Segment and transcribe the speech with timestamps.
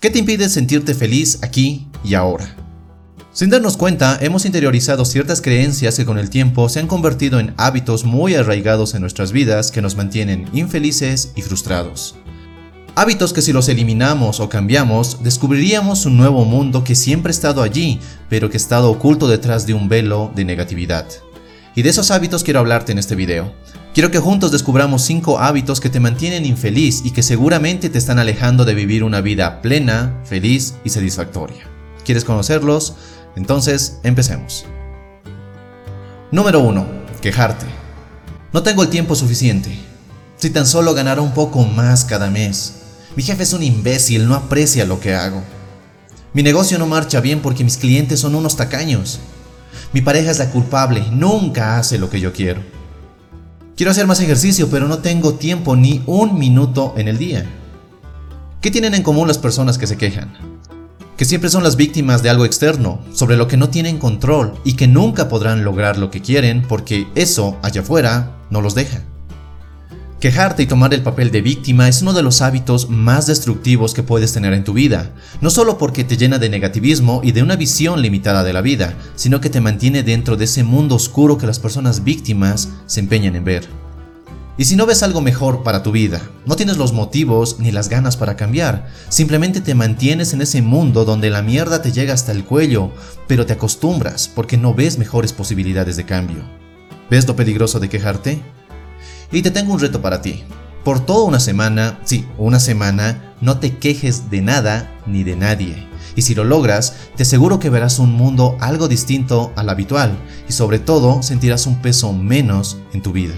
[0.00, 2.56] ¿Qué te impide sentirte feliz aquí y ahora?
[3.34, 7.52] Sin darnos cuenta, hemos interiorizado ciertas creencias que con el tiempo se han convertido en
[7.58, 12.14] hábitos muy arraigados en nuestras vidas que nos mantienen infelices y frustrados.
[12.94, 17.62] Hábitos que si los eliminamos o cambiamos, descubriríamos un nuevo mundo que siempre ha estado
[17.62, 21.06] allí, pero que ha estado oculto detrás de un velo de negatividad.
[21.76, 23.52] Y de esos hábitos quiero hablarte en este video.
[24.00, 28.18] Quiero que juntos descubramos 5 hábitos que te mantienen infeliz y que seguramente te están
[28.18, 31.68] alejando de vivir una vida plena, feliz y satisfactoria.
[32.02, 32.94] ¿Quieres conocerlos?
[33.36, 34.64] Entonces, empecemos.
[36.30, 36.86] Número 1.
[37.20, 37.66] Quejarte.
[38.54, 39.78] No tengo el tiempo suficiente.
[40.38, 42.76] Si tan solo ganara un poco más cada mes.
[43.16, 45.42] Mi jefe es un imbécil, no aprecia lo que hago.
[46.32, 49.20] Mi negocio no marcha bien porque mis clientes son unos tacaños.
[49.92, 52.79] Mi pareja es la culpable, nunca hace lo que yo quiero.
[53.80, 57.46] Quiero hacer más ejercicio, pero no tengo tiempo ni un minuto en el día.
[58.60, 60.34] ¿Qué tienen en común las personas que se quejan?
[61.16, 64.74] Que siempre son las víctimas de algo externo, sobre lo que no tienen control y
[64.74, 69.00] que nunca podrán lograr lo que quieren porque eso allá afuera no los deja.
[70.20, 74.02] Quejarte y tomar el papel de víctima es uno de los hábitos más destructivos que
[74.02, 77.56] puedes tener en tu vida, no solo porque te llena de negativismo y de una
[77.56, 81.46] visión limitada de la vida, sino que te mantiene dentro de ese mundo oscuro que
[81.46, 83.66] las personas víctimas se empeñan en ver.
[84.58, 87.88] Y si no ves algo mejor para tu vida, no tienes los motivos ni las
[87.88, 92.32] ganas para cambiar, simplemente te mantienes en ese mundo donde la mierda te llega hasta
[92.32, 92.92] el cuello,
[93.26, 96.44] pero te acostumbras porque no ves mejores posibilidades de cambio.
[97.08, 98.59] ¿Ves lo peligroso de quejarte?
[99.32, 100.44] Y te tengo un reto para ti.
[100.84, 105.86] Por toda una semana, sí, una semana, no te quejes de nada ni de nadie.
[106.16, 110.16] Y si lo logras, te aseguro que verás un mundo algo distinto al habitual
[110.48, 113.34] y sobre todo sentirás un peso menos en tu vida.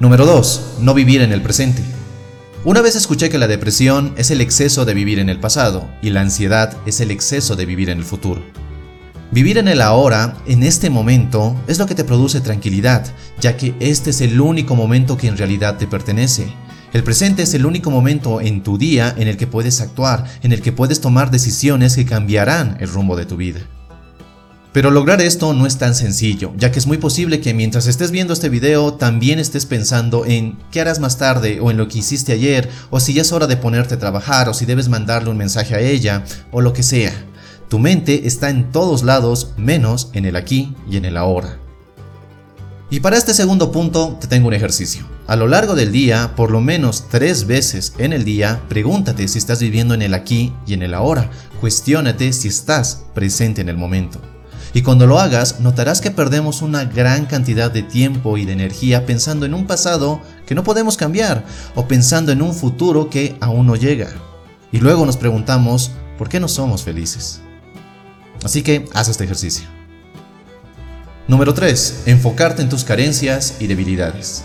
[0.00, 0.78] Número 2.
[0.80, 1.82] No vivir en el presente.
[2.64, 6.10] Una vez escuché que la depresión es el exceso de vivir en el pasado y
[6.10, 8.42] la ansiedad es el exceso de vivir en el futuro.
[9.32, 13.06] Vivir en el ahora, en este momento, es lo que te produce tranquilidad,
[13.40, 16.52] ya que este es el único momento que en realidad te pertenece.
[16.92, 20.50] El presente es el único momento en tu día en el que puedes actuar, en
[20.50, 23.60] el que puedes tomar decisiones que cambiarán el rumbo de tu vida.
[24.72, 28.10] Pero lograr esto no es tan sencillo, ya que es muy posible que mientras estés
[28.10, 31.98] viendo este video también estés pensando en qué harás más tarde o en lo que
[31.98, 35.30] hiciste ayer, o si ya es hora de ponerte a trabajar, o si debes mandarle
[35.30, 37.29] un mensaje a ella, o lo que sea.
[37.70, 41.56] Tu mente está en todos lados menos en el aquí y en el ahora.
[42.90, 45.06] Y para este segundo punto te tengo un ejercicio.
[45.28, 49.38] A lo largo del día, por lo menos tres veces en el día, pregúntate si
[49.38, 51.30] estás viviendo en el aquí y en el ahora.
[51.60, 54.20] Cuestiónate si estás presente en el momento.
[54.74, 59.06] Y cuando lo hagas, notarás que perdemos una gran cantidad de tiempo y de energía
[59.06, 61.44] pensando en un pasado que no podemos cambiar
[61.76, 64.10] o pensando en un futuro que aún no llega.
[64.72, 67.42] Y luego nos preguntamos, ¿por qué no somos felices?
[68.44, 69.68] Así que haz este ejercicio.
[71.28, 72.02] Número 3.
[72.06, 74.42] Enfocarte en tus carencias y debilidades.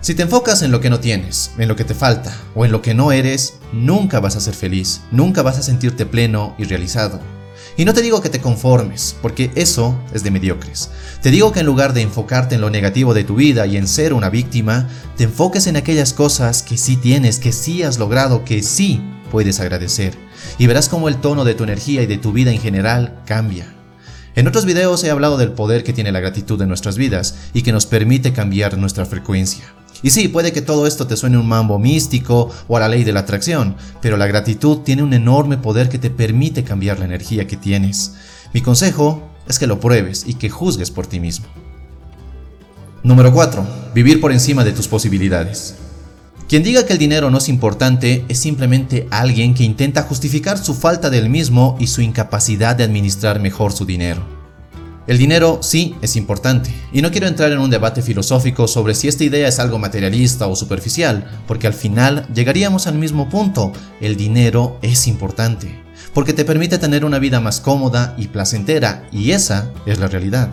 [0.00, 2.72] Si te enfocas en lo que no tienes, en lo que te falta o en
[2.72, 6.64] lo que no eres, nunca vas a ser feliz, nunca vas a sentirte pleno y
[6.64, 7.20] realizado.
[7.76, 10.90] Y no te digo que te conformes, porque eso es de mediocres.
[11.22, 13.86] Te digo que en lugar de enfocarte en lo negativo de tu vida y en
[13.86, 18.44] ser una víctima, te enfoques en aquellas cosas que sí tienes, que sí has logrado,
[18.44, 19.00] que sí
[19.30, 20.18] puedes agradecer.
[20.58, 23.72] Y verás cómo el tono de tu energía y de tu vida en general cambia.
[24.34, 27.62] En otros videos he hablado del poder que tiene la gratitud en nuestras vidas y
[27.62, 29.64] que nos permite cambiar nuestra frecuencia.
[30.02, 33.04] Y sí, puede que todo esto te suene un mambo místico o a la ley
[33.04, 37.04] de la atracción, pero la gratitud tiene un enorme poder que te permite cambiar la
[37.04, 38.14] energía que tienes.
[38.52, 41.46] Mi consejo es que lo pruebes y que juzgues por ti mismo.
[43.02, 43.66] Número 4.
[43.94, 45.76] Vivir por encima de tus posibilidades.
[46.48, 50.74] Quien diga que el dinero no es importante es simplemente alguien que intenta justificar su
[50.74, 54.22] falta del mismo y su incapacidad de administrar mejor su dinero.
[55.06, 59.08] El dinero sí es importante, y no quiero entrar en un debate filosófico sobre si
[59.08, 64.16] esta idea es algo materialista o superficial, porque al final llegaríamos al mismo punto, el
[64.16, 65.82] dinero es importante,
[66.14, 70.50] porque te permite tener una vida más cómoda y placentera, y esa es la realidad.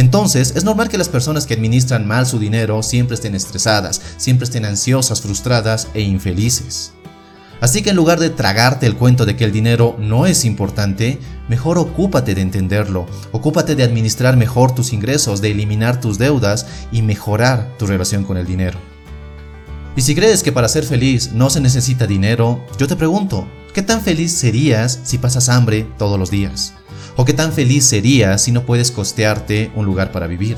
[0.00, 4.44] Entonces, es normal que las personas que administran mal su dinero siempre estén estresadas, siempre
[4.44, 6.92] estén ansiosas, frustradas e infelices.
[7.60, 11.18] Así que en lugar de tragarte el cuento de que el dinero no es importante,
[11.50, 17.02] mejor ocúpate de entenderlo, ocúpate de administrar mejor tus ingresos, de eliminar tus deudas y
[17.02, 18.78] mejorar tu relación con el dinero.
[19.96, 23.82] Y si crees que para ser feliz no se necesita dinero, yo te pregunto, ¿qué
[23.82, 26.72] tan feliz serías si pasas hambre todos los días?
[27.20, 30.56] ¿O qué tan feliz serías si no puedes costearte un lugar para vivir?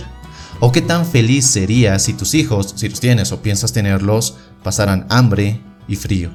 [0.61, 5.05] ¿O qué tan feliz serías si tus hijos, si los tienes o piensas tenerlos, pasaran
[5.09, 6.31] hambre y frío?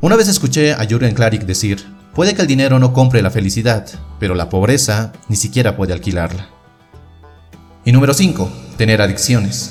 [0.00, 1.86] Una vez escuché a Jürgen Klarik decir,
[2.16, 3.86] puede que el dinero no compre la felicidad,
[4.18, 6.48] pero la pobreza ni siquiera puede alquilarla.
[7.84, 8.50] Y número 5.
[8.76, 9.70] Tener adicciones.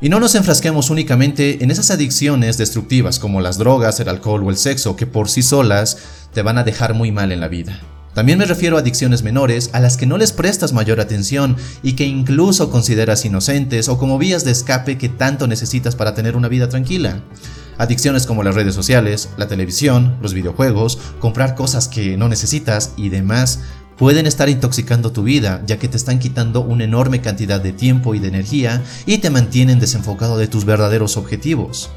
[0.00, 4.50] Y no nos enfrasquemos únicamente en esas adicciones destructivas como las drogas, el alcohol o
[4.50, 5.98] el sexo que por sí solas
[6.32, 7.80] te van a dejar muy mal en la vida.
[8.14, 11.92] También me refiero a adicciones menores a las que no les prestas mayor atención y
[11.92, 16.48] que incluso consideras inocentes o como vías de escape que tanto necesitas para tener una
[16.48, 17.22] vida tranquila.
[17.78, 23.08] Adicciones como las redes sociales, la televisión, los videojuegos, comprar cosas que no necesitas y
[23.08, 23.60] demás
[23.96, 28.14] pueden estar intoxicando tu vida, ya que te están quitando una enorme cantidad de tiempo
[28.14, 31.90] y de energía y te mantienen desenfocado de tus verdaderos objetivos.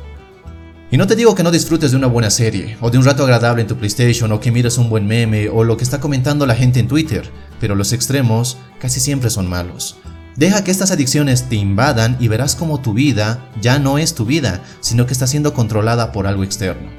[0.93, 3.23] Y no te digo que no disfrutes de una buena serie, o de un rato
[3.23, 6.45] agradable en tu PlayStation, o que mires un buen meme, o lo que está comentando
[6.45, 9.97] la gente en Twitter, pero los extremos casi siempre son malos.
[10.35, 14.23] Deja que estas adicciones te invadan y verás como tu vida ya no es tu
[14.23, 16.91] vida, sino que está siendo controlada por algo externo.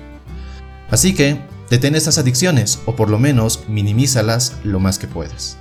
[0.90, 1.38] Así que,
[1.70, 5.56] Detén estas adicciones o por lo menos minimízalas lo más que puedas.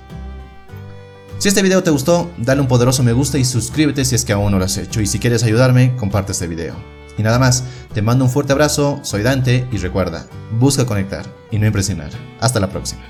[1.38, 4.32] Si este video te gustó, dale un poderoso me gusta y suscríbete si es que
[4.32, 6.74] aún no lo has hecho y si quieres ayudarme, comparte este video.
[7.16, 10.26] Y nada más, te mando un fuerte abrazo, soy Dante y recuerda,
[10.58, 12.10] busca conectar y no impresionar.
[12.40, 13.02] Hasta la próxima.